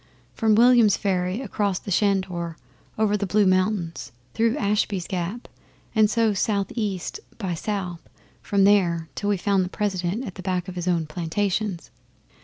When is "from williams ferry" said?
0.33-1.41